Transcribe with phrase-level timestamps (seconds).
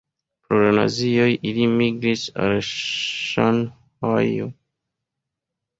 [0.45, 4.51] Pro la nazioj ili migris al Ŝanhajo.